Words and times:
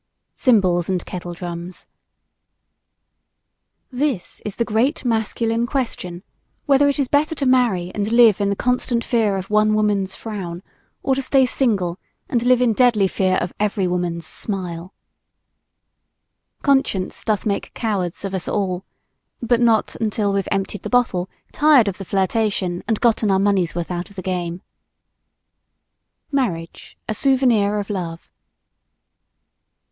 CYMBALS 0.33 0.89
AND 0.89 1.05
KETTLE 1.05 1.33
DRUMS 1.35 1.85
THIS 3.91 4.41
is 4.43 4.55
the 4.55 4.65
great 4.65 5.05
masculine 5.05 5.67
question: 5.67 6.23
Whether 6.65 6.89
it 6.89 6.97
is 6.97 7.07
better 7.07 7.35
to 7.35 7.45
marry 7.45 7.91
and 7.93 8.11
live 8.11 8.41
in 8.41 8.49
the 8.49 8.55
constant 8.55 9.03
fear 9.03 9.37
of 9.37 9.51
one 9.51 9.75
woman's 9.75 10.15
frown 10.15 10.63
or 11.03 11.13
to 11.13 11.21
stay 11.21 11.45
single 11.45 11.99
and 12.27 12.41
live 12.41 12.61
in 12.61 12.73
deadly 12.73 13.07
fear 13.07 13.35
of 13.37 13.53
every 13.59 13.85
woman's 13.85 14.25
smile. 14.25 14.91
"Conscience 16.63 17.23
doth 17.23 17.45
make 17.45 17.71
cowards 17.75 18.25
of 18.25 18.33
us 18.33 18.47
all" 18.47 18.83
but 19.39 19.61
not 19.61 19.95
until 20.01 20.33
we've 20.33 20.47
emptied 20.51 20.81
the 20.81 20.89
bottle, 20.89 21.29
tired 21.51 21.87
of 21.87 21.99
the 21.99 22.05
flirtation 22.05 22.83
and 22.87 22.99
gotten 23.01 23.29
our 23.29 23.37
money's 23.37 23.75
worth 23.75 23.91
out 23.91 24.09
of 24.09 24.15
the 24.15 24.23
game. 24.23 24.63
Marriage 26.31 26.97
A 27.07 27.13
souvenir 27.13 27.77
of 27.79 27.91
love. 27.91 28.31